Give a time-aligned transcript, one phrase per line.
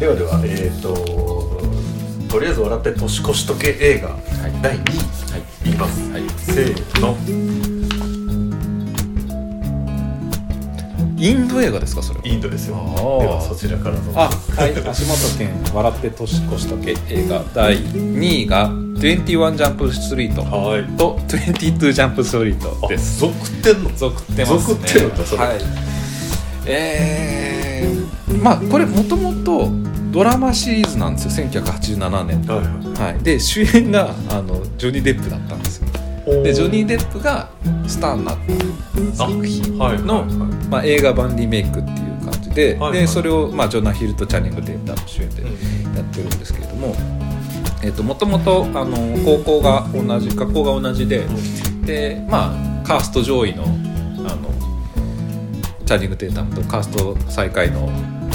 [0.00, 0.94] ではではえっ、と
[2.28, 4.16] とりあえず笑って年越し時計映画、
[4.62, 4.96] 第2位、
[5.32, 6.22] はい、言います、はい。
[6.38, 7.16] せーの。
[11.18, 12.26] インド映画ですかそれは？
[12.26, 12.76] インドですよ。
[13.20, 14.12] ではそちらからどうぞ。
[14.16, 14.88] あはい。
[14.88, 20.84] 足元県笑って年越し時計映画第2位が21ジャンプストリートはい。
[20.96, 23.18] と22ジャンプストリートです。
[23.20, 23.90] 属ってんの？
[23.94, 24.76] 続ってますね。
[24.78, 25.42] 続ってるんだそれ。
[25.44, 25.58] はい。
[26.66, 27.59] えー、
[28.42, 29.68] まあこれもともと
[30.10, 33.14] ドラマシリーズなんですよ1987年はいはい。
[33.14, 35.88] はい、で主演があのジョニー・デップだったんですよ。
[36.42, 37.50] でジョニー・デップが
[37.86, 38.38] スターになっ
[39.16, 40.24] た作品の、
[40.68, 43.00] まあ、映画版リメイクっていう感じで,、はいはい。
[43.00, 45.48] でそれを、まあ、ジョナ・ヒルとチャニング・テーターの主演でうん
[45.96, 46.94] やってるんですけれども、
[47.82, 51.26] えっともともとあの高校が同じ学校が同じで、
[51.84, 53.64] でまあカースト上位の
[55.90, 57.90] チャニング・テータムとカースト最下位の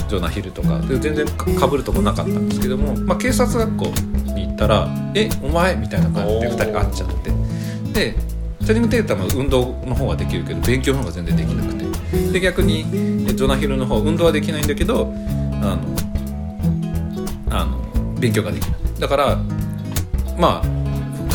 [0.09, 3.85] ジョナ・ヒルとかで全然かかぶるとこなかったんですけども、まあ、警察学校
[4.33, 7.09] に行ったら「えお前?」みたいな感じで2人会っちゃっ
[7.93, 7.93] て。
[7.93, 8.15] で
[8.65, 12.31] チャニング・テータムは運動の方ができるけど勉強の方が全然できなくて。
[12.33, 12.85] で逆に
[13.25, 15.13] えジョナ・ヒルの方運動はできないんだけど
[15.61, 15.77] あ
[17.51, 17.77] のあの
[18.19, 18.79] 勉強ができない。
[18.99, 19.37] だから
[20.37, 20.84] まあ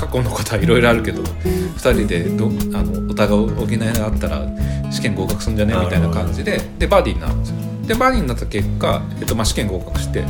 [0.00, 4.46] 過去のことはいろいろあるけど2人でどあのお互いを補いがったら
[4.90, 5.74] 試験合格するんじゃね？
[5.78, 7.56] みたいな感じででバディになるんですよ。
[7.86, 10.24] でバディになった結果、えっとまあ、試験合格して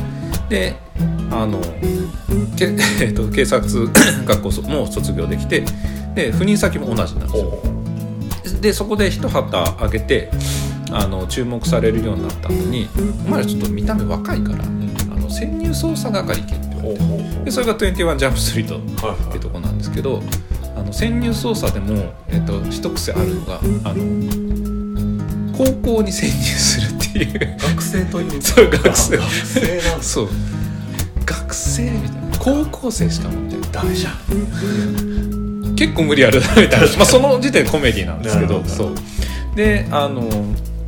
[0.49, 0.75] で
[1.31, 1.61] あの
[2.57, 2.65] け、
[2.99, 3.89] えっと、警察
[4.27, 5.61] 学校も卒業できて
[6.15, 7.63] で赴任先も同じなんですよ。
[8.59, 10.29] でそこで一旗あげて
[10.91, 12.89] あの注目されるようになったのに
[13.25, 14.65] 「お前らちょっと見た目若いから
[15.15, 17.20] あの潜入捜査係行け」って言われて。
[17.43, 20.21] でそれが21ジャンプストリートはいってとこなんですけど
[20.75, 24.51] あの潜入捜査でも、えっと一癖あるのがあの
[25.57, 27.57] 高校に潜入するっていう。
[27.57, 29.17] 学生という そう学生。
[29.17, 30.29] あ学生なんそう。
[31.25, 32.37] 学生みたいな。
[32.39, 35.75] 高校生しかもみたいなダメじゃん。
[35.75, 38.63] 結構無理あるなみたいな、まあ、その時点でコメディなんですけど。
[38.65, 38.95] そう。
[39.55, 40.23] であの、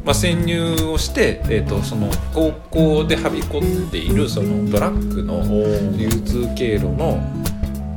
[0.05, 5.41] まあ、潜入をして、えー、とその高校ではびこっているそのドラッグの
[5.97, 7.19] 流通経路の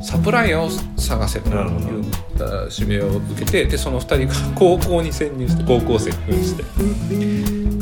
[0.01, 2.05] サプライヤーを探せという
[2.71, 6.65] 指名を受けてでその2人が 高校に潜入して高校生扮して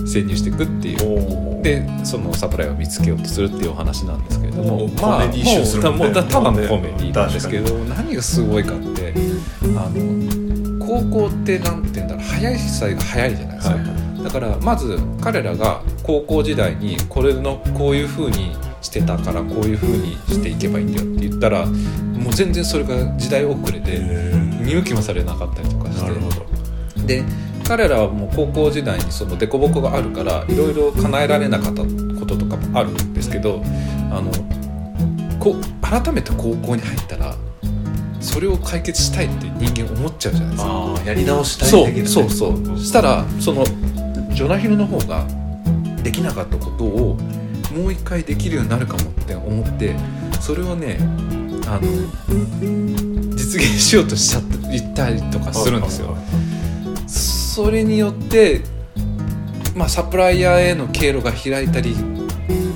[0.06, 1.44] 潜入していくっていう。
[1.64, 9.14] でそのサプライヤーを見つけようとするっていうお話なんですけれどもまあもうたもうただのコメディなんですけど何がすごいかって
[9.74, 13.93] あの高校ってなんて言うんだろう早い歳が早いじゃないですか、はい
[14.24, 24.00] だからまず彼らが高校時代にこれのこういう風にしてたからこういう風にしていけばいいんだよって言ったらもう全然それが時代遅れで
[24.60, 27.06] 見向きもされなかったりとかして。
[27.06, 27.22] で
[27.66, 33.62] 彼らはもう高校時代にその凸凹があるからいろいろ叶えられなかったこととかもあるんですけど
[34.10, 34.30] あの
[35.38, 37.34] こ改めて高校に入ったら
[38.20, 41.02] それを解決したいって人間思っちゃうじゃないですか。
[41.06, 42.08] やり直したいそう的なね。
[42.08, 42.78] そうそう。
[42.78, 43.64] したらその
[44.34, 45.26] ジョナヒルの方が
[46.02, 47.16] できなかったことを
[47.74, 49.94] もう一回できるようになるかもって思って
[50.40, 50.98] それをね
[51.66, 56.16] あの実現しようとしちゃった言ったりとかするんですよ。
[57.06, 58.62] それによって、
[59.76, 61.94] まあ、サプライヤーへの経路が開いたり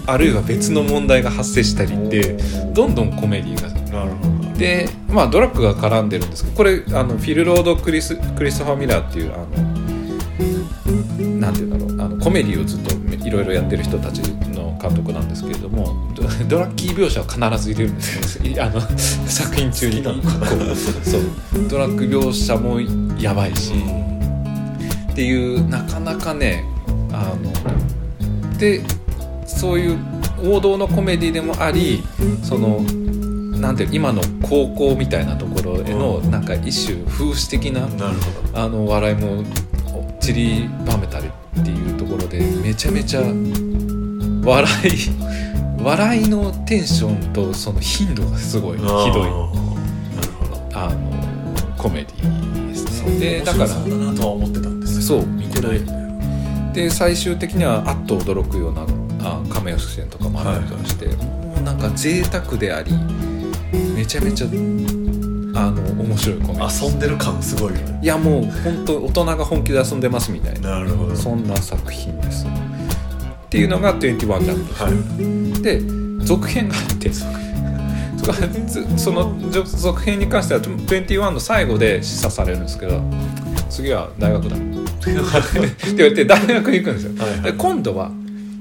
[0.07, 2.35] あるいは別の問題が発生したりって
[2.73, 3.69] どんどんコメディが。
[3.91, 4.59] なるほど。
[4.59, 9.78] で、まあ、ドラッグが絡んでるんですけどこれあのフィル・ロード・クリスクリストファー・ミラーっていうあの
[11.49, 12.07] なんていうんだろう。
[12.07, 14.19] あのコメディをずっといろいろやってる人たち
[14.53, 18.81] の監督なんですけれどもド ドラッキー描写は必ず入れるんですあの
[19.27, 20.03] 作品中に。
[20.03, 20.11] そ
[21.19, 21.69] う。
[21.69, 22.79] ドラッグ描写も
[23.19, 23.73] やばいし、
[25.11, 26.65] っていうなかなかね
[27.13, 28.83] あので
[29.47, 29.99] そういう
[30.45, 32.05] 王道のコメディでもあり
[32.43, 32.83] その
[33.59, 36.31] なんていう今の高校みたいなところへのうん。
[36.31, 38.61] なんか一種風刺的ななるほど。
[38.61, 39.43] あの笑いも
[40.21, 40.98] 散りば
[42.69, 48.93] めちゃめちゃ笑い笑いのテンションとその頻度がすごいひどい。
[50.75, 53.19] あのコメディですね。
[53.19, 55.27] で面だから白そうだなとは思ってたんですそう。
[55.27, 55.81] 見てない
[56.75, 58.83] で最終的にはあっと驚くような
[59.23, 62.93] あカメオ出演とかもあったりとかして、もうなんか贅沢であり
[63.97, 64.47] めちゃめちゃ
[65.59, 67.99] あの面白いコメ遊んでる感すごいよね。
[68.01, 70.79] いやもう本当大人が本気で遊んでますみたいな。
[70.79, 71.17] なるほど。
[71.17, 72.47] そんな作品です。
[72.47, 74.89] っていうのが21ジャンプは
[75.59, 75.63] い。
[75.63, 75.81] で
[76.25, 77.25] 続編があってそ
[78.97, 83.03] その続編に関しては21の最後で示唆されるんですけど
[83.69, 84.55] 次は大学だ。
[84.57, 85.31] って言わ
[85.97, 87.43] れて大学に行くんですよ、はいはい。
[87.43, 88.13] で今度は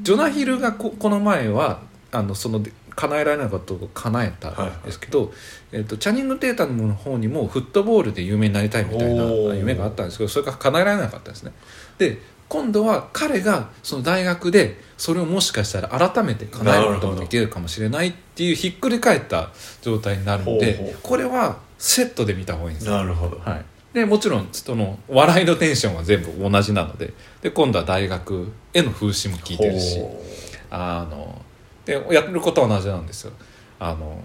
[0.01, 2.63] ジョナヒルがここの前はあのその
[2.97, 5.31] 叶えられなかったことを叶えたんですけど、
[5.71, 9.23] えっとチャニング・テータムの方にもフットボールで有名になりたいみたいな
[9.55, 11.51] 夢があったんですけどそれが叶えられなかったんですね。
[11.99, 12.17] で
[12.49, 19.51] 今度は彼がその大学でそれをもしかしたら改めて叶えることができるかもしれないっていうひっくり返った
[19.81, 22.95] 状態になるのでうこれはセットで見た方がいいんですよ。
[22.95, 30.23] なるほど、はい、でもちろんその笑いのテンションは全部同じなのでで今度は大学への風刺も効いてるしほ
[30.71, 31.41] あの
[31.87, 33.31] でやることは同じなんですよ。
[33.79, 34.21] あの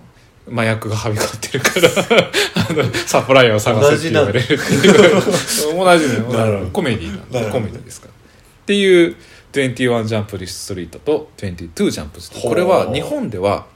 [0.50, 1.88] 麻薬がはびこってるから
[2.68, 5.74] あのサプライヤーを探せって言われるっていう。
[5.78, 6.70] 同じねなるほど。
[6.72, 7.50] コメディなんで。
[7.50, 9.16] コメディですからっていう
[9.52, 13.66] 21ジャンプストリートと22ジャンプストリートこれは日本では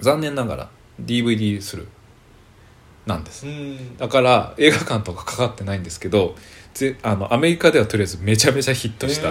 [0.00, 0.68] 残念ながら
[1.02, 1.88] DVD する
[3.06, 3.46] なんです。
[3.98, 6.34] だから映画館とかかかってないんですけど
[6.74, 9.30] ぜあのアメリカではとりあえずめちゃめちゃヒットした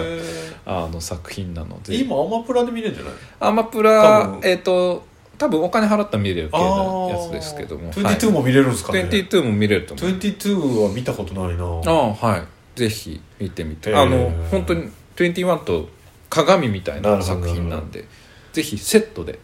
[0.66, 1.96] あの作品なので。
[1.96, 3.12] 今アマプラで見れるんじゃない？
[3.40, 4.40] アマプ多ラ分。
[4.44, 5.04] えっ、と
[5.38, 7.88] 多分お金払ったら見れる系のやつですけども。
[7.88, 8.02] あー。
[8.18, 10.10] 22も見れるんですかね、22も見れると思う。
[10.10, 11.64] 22は見たことないな。
[11.64, 12.78] ああはい。
[12.78, 13.94] ぜひ見てみて。
[13.94, 15.88] あの本当に21と
[16.28, 18.04] 鏡みたいな作品なんで
[18.52, 19.38] ぜひセットで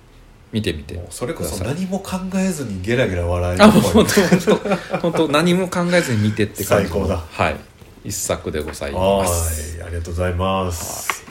[0.53, 1.01] 見てみて。
[1.11, 3.65] それこそ何も考えずにゲラゲラ笑える。
[3.65, 6.91] あ本当本当本当何も考えずに見てって感じの。
[6.91, 7.17] 最高だ。
[7.17, 7.57] はい。
[8.05, 9.79] 一作でございはます。
[9.79, 11.25] いありがとうございます。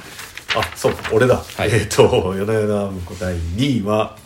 [0.56, 1.70] あそう俺だ、はい。
[1.72, 2.04] えっ、と
[2.38, 4.18] 「夜な夜な文庫第2位は、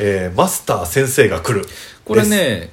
[0.00, 1.66] えーマスター先生が来る」
[2.04, 2.72] これね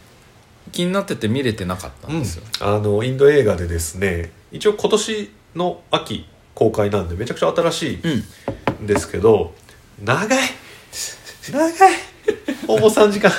[0.72, 9.54] 気になってて見れてなかったうんんですよ、あのインド映画でですね一応今年の秋公開なんでめちゃくちゃ新しうんいんですけど、
[10.04, 10.40] 長い
[11.52, 11.94] 長い。
[12.66, 13.32] ほぼ3時間。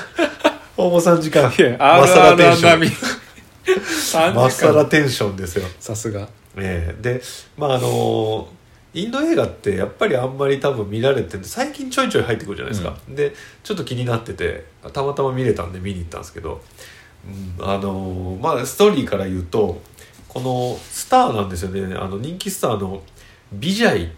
[0.77, 1.45] ほぼ3時間。
[1.79, 5.67] マサラテンションンマサラテンションですよ。
[5.81, 6.29] さすが。
[6.57, 7.03] ええ。
[7.03, 7.23] で
[7.57, 8.49] まああの
[8.95, 16.63] インド映画ってやっぱりあんまり多分見られてて最近ちょいちょい入ってくるじゃないですか、でちょっと気になっててたまたま見れたんで見に行ったんですけど、
[17.59, 19.81] うん、あのまあストーリーから言うと
[20.29, 21.95] このスターなんですよね。
[21.97, 23.03] あの人気スターの
[23.53, 24.09] ビジャイっ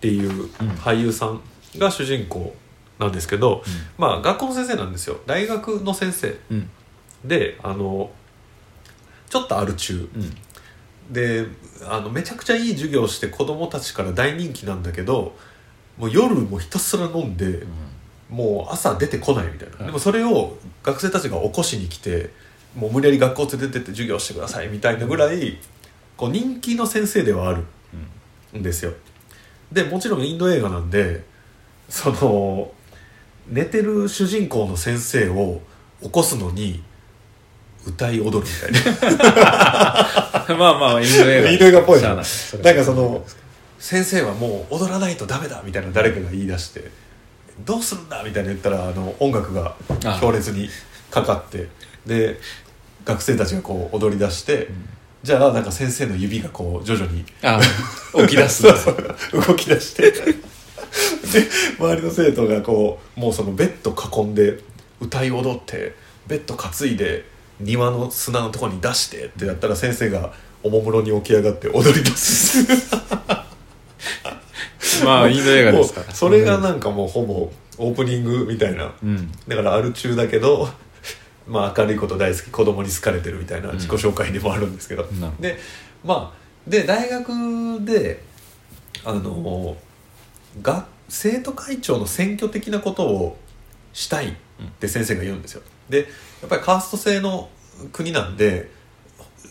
[0.00, 0.46] ていう
[0.76, 1.40] 俳優さん
[1.76, 2.54] が主人公
[3.00, 3.64] なんですけど、
[3.98, 5.18] まあ学校の先生なんですよ。
[5.26, 6.36] 大学の先生。
[6.50, 6.70] うん。
[7.24, 8.10] であの
[9.28, 10.08] ちょっとアル中。
[10.14, 10.36] うん。
[11.12, 11.46] で
[11.88, 15.34] あのめちゃくちゃいい授業をして子供たちから大人気なんだけど
[15.98, 17.64] もう夜もひたすら飲んで
[18.28, 19.86] もう朝出てこないみたいな、はい。
[19.86, 22.30] でもそれを学生たちが起こしに来て
[22.76, 25.58] もう無理やり学校連れてってって授業してくださいみたいなぐらい
[26.16, 27.64] こう人気の先生ではある
[28.56, 28.92] んですよ。
[29.72, 31.24] でもちろんインド映画なんで
[31.88, 32.70] その
[33.50, 35.60] 寝てる主人公の先生を
[36.02, 36.82] 起こすのに
[37.86, 39.26] 歌い踊るみたいな。
[40.56, 42.08] まあまあインド映画っぽいな。
[42.10, 42.24] なんか
[42.84, 43.24] その
[43.78, 46.90] 先生はもう踊らないとダメだみたいな誰かが言い出して
[47.64, 49.74] どうするんだみたいな言ったらあの音楽が
[50.20, 50.68] 強烈に
[51.10, 51.68] かかって
[52.06, 52.38] で
[53.04, 54.68] 学生たちがこう踊り出して、
[55.22, 57.58] じゃあなんか先生の指がこう徐々にあ
[58.14, 58.62] 起き出す
[59.32, 60.34] 動き出してで
[61.78, 64.60] 周りの生徒がこうもうそのベッド囲んで
[65.00, 65.94] 歌い踊って
[66.26, 67.24] ベッド担いで
[67.60, 72.66] 庭の砂のところに出してってやったら先生がおもむろに起き上がって踊り出す。
[75.04, 76.14] まあインド映画ですから。
[76.14, 78.92] それがなんかもうほぼオープニングみたいな。
[79.02, 79.32] うん。
[79.48, 80.68] だからアル中だけど
[81.46, 85.42] まあ明るいこと大好き子供に好かれてるみたいな自己紹介でもあるんですけど、なるほど。
[85.42, 85.58] で
[86.04, 88.22] まあで大学で
[89.04, 89.76] あの
[90.62, 93.36] が生徒会長の選挙的なことを
[93.92, 94.32] したいっ
[94.78, 95.62] て先生が言うんですよ。
[95.90, 97.50] でやっぱりカースト制の
[97.92, 98.70] 国なんで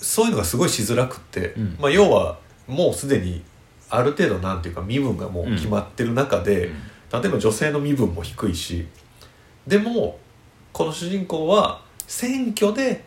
[0.01, 1.78] そういうのがすごいしづらくって、うん。
[1.80, 3.44] まあ、要はもうすでに
[3.89, 6.72] ある程度なんていうか身分がもう決まってる中で、
[7.12, 8.88] 例えば女性の身分も低いし
[9.68, 10.20] でも
[10.72, 13.04] この主人公は選挙で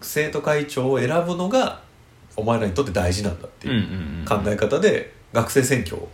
[0.00, 1.82] 生徒会長を選ぶのが
[2.36, 6.08] お前らにとって大事なんだっていう考え方で学生選挙を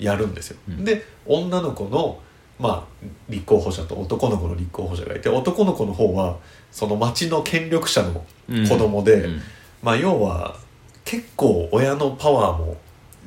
[0.00, 0.56] やるんですよ。
[0.68, 0.84] うん。
[0.84, 2.18] で女の子の
[2.58, 6.38] まあ立候補者と男の子の立候補者がいて男の子の方は
[6.70, 8.24] その町の権力者の
[8.68, 9.40] 子供で、うん。
[9.82, 10.56] まあ要は
[11.04, 12.76] 結構親のパワーも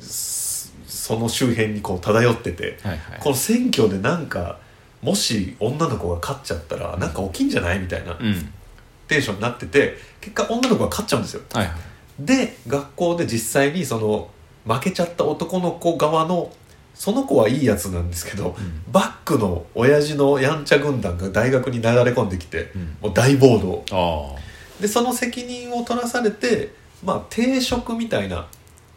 [0.00, 3.20] すその周辺にこう漂っててはいはい。
[3.20, 4.58] この選挙でなんか
[5.02, 8.52] もし女の子が勝っちゃったらなんか起きんじゃないみたいなうん。
[9.06, 11.42] テンションになってて結果女の子が勝っちゃうんですよ。
[11.52, 11.76] はいはい。
[12.18, 14.30] で学校で実際にその
[14.66, 16.50] 負けちゃった男の子側の
[16.94, 18.54] その子はいいやつなんですけど、ん。
[18.90, 22.96] バックの親父のやんちゃ軍団が大学に流れ込んできて、うん。
[23.02, 23.84] もう大暴動。
[23.90, 24.40] あ
[24.80, 26.72] でその責任を取らされて
[27.04, 28.48] まあ定職みたいな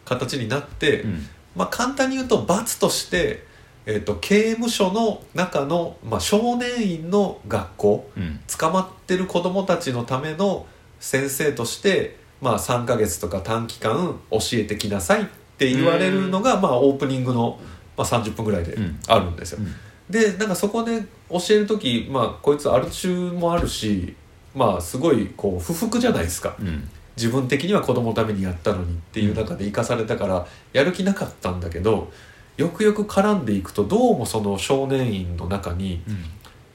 [0.04, 1.26] 形になって、あうん。
[1.56, 3.44] まあ簡単に言うと罰として、
[3.84, 8.40] えー、と刑務所の中の、まあ、少年院の学校うん。
[8.58, 10.66] 捕まってる子供たちのための
[11.00, 15.26] 先生として、まあ、3ヶ月とか短期間教えてきなさいっ
[15.58, 17.58] て言われるのが、まあ、オープニングの、
[17.98, 18.98] まあ、30分ぐらいでうん。
[19.08, 19.58] あるんですよ。
[19.60, 19.74] うん。
[20.08, 24.14] でなんかそこで教える時、まあ、こいつアル中もあるし、
[24.54, 26.56] まあ、すごいこう不服じゃないですか。
[26.60, 26.88] うん。
[27.16, 32.12] 自分的には子供のためにやったのにっていう中で生かされたからやる気なかったんだけど
[32.56, 36.24] よくよく絡んでいくとどうもその少年院の中にうん。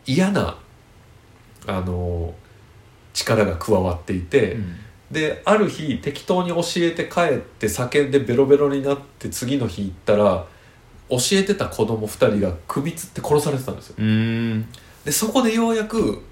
[0.06, 0.58] 嫌な
[1.66, 2.34] あの
[3.14, 4.76] 力が加わっていて、うん。
[5.12, 10.46] である日適当に教えて帰って酒でベロベロになって次の日行ったら
[11.18, 13.96] 教えてた子供2人が首つって殺されてたんですよ。
[14.00, 14.66] うん。
[15.06, 16.24] でそこでようやく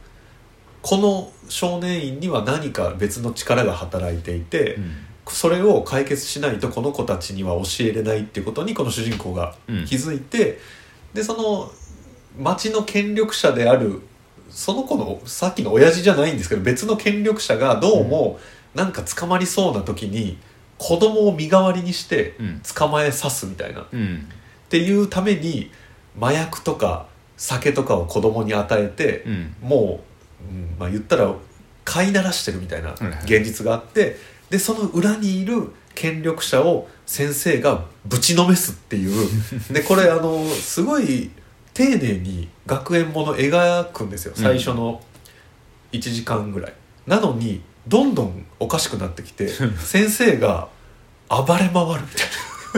[0.81, 4.79] この少年院には何か別の力が働いていて、
[5.27, 9.85] それを解決しないとこの子たちには教えれないっていうことにこの主人公がうん。
[9.85, 10.59] 気づいて、
[11.13, 11.71] でその
[12.37, 14.01] 町の権力者である
[14.49, 18.39] その子のさっきの親父じゃないんですけど別の権力者がどうも
[18.73, 20.37] なんか捕まりそうな時に
[20.77, 22.61] 子供を身代わりにしてうん。
[22.75, 23.81] 捕まえさすみたいな。
[23.81, 24.27] っうん
[24.71, 25.69] ていうために
[26.19, 29.55] 麻薬とか酒とかを子供に与えて、うん。
[29.61, 29.99] も
[30.41, 31.33] う、うんまあ、言ったら
[31.83, 33.11] 飼いならしてるみたいなはいはい。
[33.23, 34.15] 現実があって
[34.49, 39.29] でその裏にいる権力者を先生がぶちのめすっていう。
[39.73, 41.31] でこれあのすごい
[41.73, 44.33] 丁寧に学園もの描くんですよ。
[44.35, 45.01] 最初の
[45.91, 46.73] 1時間ぐらい。
[47.05, 49.49] なのにどんどんおかしくなってきて
[49.83, 50.69] 先生が
[51.29, 52.01] 暴れ回る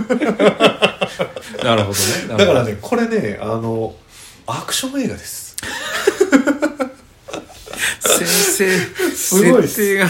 [0.07, 0.89] みたいな
[1.75, 2.27] るほどね。
[2.29, 3.95] なだからねこれねあの
[4.45, 5.55] アクション映画です。
[8.01, 8.77] 先生
[9.15, 10.07] すごい設定が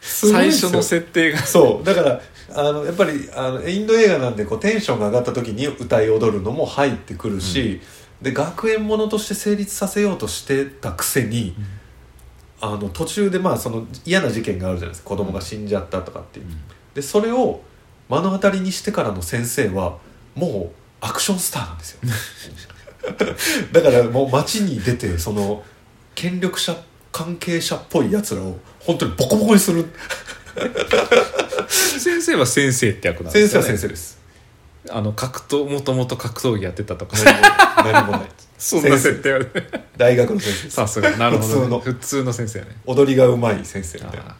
[0.00, 1.38] 最初の設定が。
[1.44, 1.86] そう。
[1.86, 2.20] だから
[2.54, 7.80] あのやっぱりあのインド映画なんでこうテンションが上がった時に歌い踊るのも入ってくるし、
[8.22, 11.56] で学園ものとして成立させようとしてたくせに、
[12.60, 15.08] あの途中でまあその嫌な事件があるじゃないですか。
[15.08, 16.38] 子供が死んじゃったとかって。
[16.38, 16.46] いう、
[16.94, 17.60] でそれを
[18.08, 19.98] 目の当たりにしてからの先生は
[20.34, 22.00] もうアクションスターなんですよ。
[23.72, 25.62] だからもう街に出てその
[26.14, 26.74] 権力者
[27.12, 29.86] 関係者っぽいやつらを本当にボコボコにする。
[31.68, 34.18] 先生は先生って役なんで先生は先生です。
[34.90, 37.16] あの格闘もともと格闘技やってたとか。
[37.84, 38.20] 何もない。
[38.58, 39.46] そんな設定はね。
[39.96, 40.70] 大学の先生。
[40.70, 41.80] さすがなるほど、ね、普通の。
[41.80, 42.76] 普通の先生やね。
[42.86, 44.30] 踊りがうまい先生みたいな。
[44.30, 44.36] あ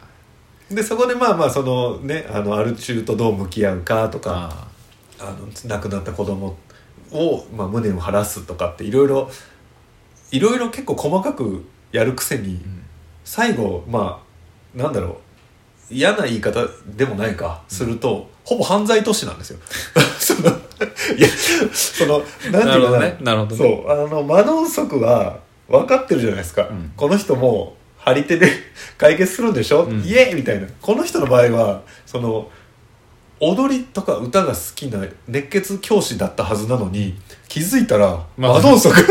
[0.69, 4.21] でそこでまあまあそのねあのアル中とどう向き合うかとー。
[4.21, 4.67] か
[5.25, 6.57] ああの亡くなった子供
[7.11, 9.29] を、まあ、無念を晴らすとかっていろいろ
[10.31, 12.81] いろいろ結構細かくやるくせに、ー、うん
[13.23, 14.23] 最後ま
[14.75, 15.15] あなんだろう
[15.89, 16.61] 嫌な言い方
[16.95, 19.59] でもないかすると、ほぼ犯罪都市なんですよ。
[20.17, 21.27] そのいや
[21.71, 22.19] その
[22.51, 22.99] なんていうかな。
[22.99, 23.17] ね。
[23.21, 23.57] なるほどね。
[23.57, 23.91] そう。
[23.91, 25.39] あのマノンソクは
[25.69, 26.91] 分かってるじゃないですか、うん。
[26.97, 28.49] この人も張り手で
[28.97, 30.01] 解決するんでしょ、うん。
[30.03, 30.67] イエーイみたいな。
[30.81, 32.49] この人の場合はその
[33.39, 37.15] 踊りとか歌が好きな熱血教師だったはずなのに
[37.47, 38.95] 気づいたらまあマノンソク。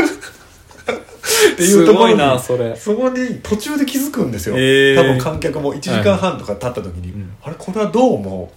[1.54, 2.74] っていうところになそれ。
[2.76, 4.96] そこに途中で気づくんですよ、へー。
[4.96, 7.30] 多分観客も1時間半とか経った時に、うん。
[7.42, 8.52] あれこれはどうも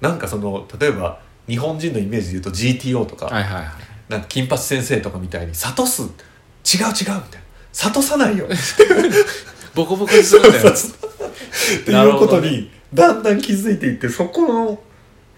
[0.00, 3.66] なんかその例えば日本人のイメージで言うと GTO とか、はいはいはい。
[4.08, 6.02] なんか金八先生とかみたいに諭す？
[6.02, 6.12] 違う違う
[6.64, 7.20] みたいな。
[7.72, 8.46] 諭さないよ。
[9.74, 10.70] ボコボコにするんだよ。
[10.70, 14.80] っていうことにだんだん気づいていってそこの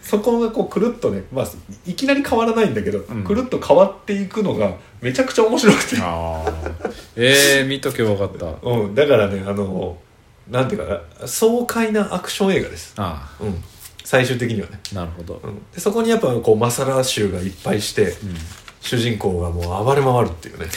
[0.02, 1.47] そこがこうくるっとね、まあ、
[1.87, 3.25] いきなり変わらないんだけど、ん。
[3.25, 6.52] くるっと変わっていくのがめちゃくちゃ面白くて、ああ
[7.16, 8.47] ええー、見とけばよかった。
[8.68, 9.97] うん、だからねあの
[10.50, 13.62] なんていうかな爽快なアクション映画です、あうん、
[14.04, 18.12] 最終的にはね、あなるほど、うん、でそこにやっぱこうマサラ州がいっぱいして、うん。
[18.82, 20.66] 主人公がもう暴れ回るっていうね。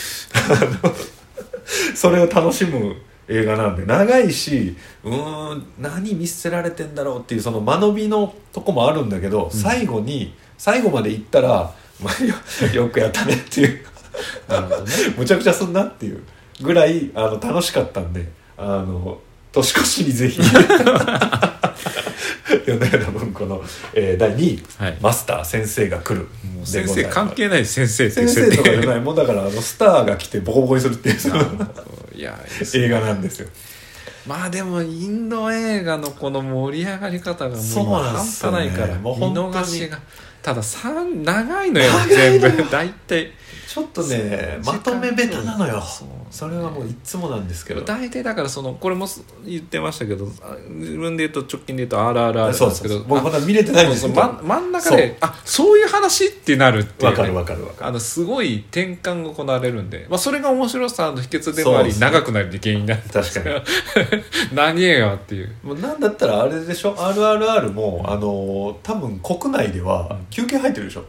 [1.96, 2.96] それを楽しむ
[3.28, 3.86] 映画なんで。
[3.86, 12.24] 長いしうーん何見せられてんだろうっていうその間延びのとこもあるんだけど、最後に最後まで行ったら、まあ、
[12.74, 13.86] よ よくやったねっていう。
[14.48, 14.92] なるほどね。
[15.18, 16.22] むちゃくちゃすんなっていう。
[16.62, 19.20] ぐらいあの楽しかったんであの
[19.52, 20.42] 年越しにぜひ。
[22.66, 23.62] 米田文庫の、
[23.94, 24.98] えー第2位、はい。
[25.02, 26.28] マスター先生が来る」
[26.64, 29.02] 先生関係ない先生っていう設先生とかじゃ定ない。
[29.02, 31.20] もうだからあのスターが来てボコボコにするっていう。
[31.20, 31.44] その
[32.16, 32.40] いや
[32.74, 33.50] 映画なんですよ。
[34.28, 40.00] まあでもインド映画のこの盛り上がり方がもう半端ないから見逃しが。
[40.42, 42.52] ただ三長いのよ長いのよ。
[42.52, 42.66] 全部。
[42.70, 43.32] 大体
[43.76, 45.84] ちょっとねまとめベタなのよ。
[46.32, 47.82] それはもういつもなんですけど。
[47.82, 54.04] 大体だからそのこれもす言ってましたけどあ自分で言うと直近で言うと RRR なんそうですけど僕まだ見れてないんです。
[54.04, 57.88] けど真真ん中であそういう話ってなるっていう、ね、わかるわかるわかる。
[57.90, 64.56] あのすごい転換が行われるんで、まあ、それが面白さの秘訣でもあり長くなる原因になる確かに。
[64.56, 65.54] 長えよっていう。
[65.64, 71.04] もうなんだったらあれでしょ？RRR もあの多分国内では休憩入ってるでしょ？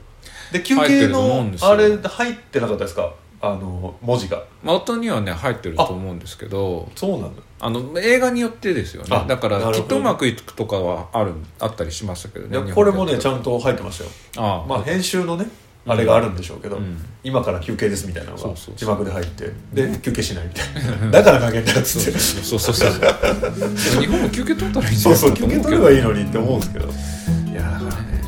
[0.53, 3.13] で休憩のあれ入ってなかったですか？
[3.41, 4.43] あの文字が。
[4.63, 6.89] まあ音にはね入ってると思うんですけど。
[6.97, 7.43] そうなんだ。
[7.59, 9.09] あの映画によってですよね。
[9.17, 15.47] あだからきっとうまくいくとかはあるあったりしましたけどいねやこれもねちんゃんと入ってましたよああまあ編集のね
[15.87, 16.99] あれがあるんでしょうけど、うん。
[17.23, 18.75] 今から休憩ですみたいなのがそうそうそう。
[18.77, 21.11] 字幕で入ってで休憩しないみたいな。
[21.11, 22.19] だから投げんだよっつって。
[22.19, 23.01] そうそうそうそう。
[24.03, 25.37] 日本も休憩取ったらいいんじそうゃないか？
[25.39, 26.87] そう休憩取ればいいのにって思うんですけど。
[26.87, 27.16] いやだからね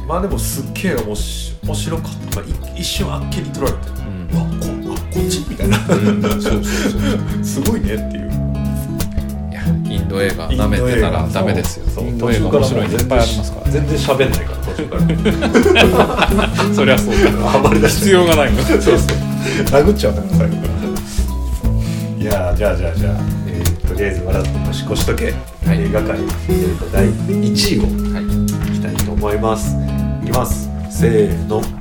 [0.09, 4.31] まあでもすっげえ面白かった、まあ、い一瞬あっけに取られて、ん。
[4.33, 5.45] うわこあこっち？
[5.49, 5.77] みたいな、
[7.45, 8.31] すごいねっていう。
[9.50, 9.61] いや
[9.95, 11.85] インド映画舐めてたらダメですよ。
[12.00, 16.75] インド映画面白いのいっぱいありますから全然喋んないから途中から。
[16.75, 17.31] そりゃそうだ。
[17.50, 18.97] ハマりだして必要がないもんそうそう。
[18.97, 20.57] 殴っちゃうんだから最後。
[20.57, 20.69] から
[22.19, 23.12] いやーじゃあじゃあじゃあ、
[23.47, 25.25] えーとりあえず笑って年越しとけ、
[25.67, 25.81] はい。
[25.83, 26.17] 映画界、
[26.49, 27.83] えーと第1位を
[28.15, 28.25] はい。
[28.71, 29.75] いきたいと思います。
[29.75, 29.88] い
[30.29, 30.69] きます。
[30.91, 31.78] せーの。